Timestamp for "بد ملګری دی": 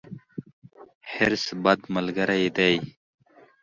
1.63-2.73